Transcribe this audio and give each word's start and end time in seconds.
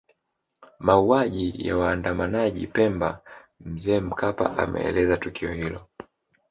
Mauaji 0.79 1.67
ya 1.67 1.77
waandamanaji 1.77 2.67
Pemba 2.67 3.21
Mzee 3.59 3.99
Mkapa 3.99 4.57
ameeleza 4.57 5.17
tukio 5.17 5.53
hilo 5.53 5.87